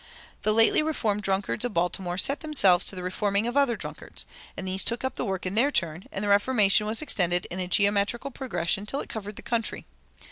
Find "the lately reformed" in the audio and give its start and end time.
0.41-1.21